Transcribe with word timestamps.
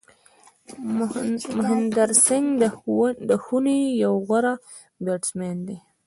مهندر 1.57 2.09
سنگھ 2.25 2.61
دهوني 3.29 3.79
یو 4.03 4.13
غوره 4.27 4.53
بېټسمېن 5.03 5.57
دئ. 5.67 5.77